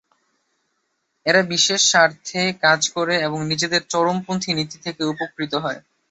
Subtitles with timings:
[1.25, 5.79] এরা বিশেষ স্বার্থে কাজ করে এবং নিজেদের চরমপন্থী নীতি থেকে উপকৃত হয়।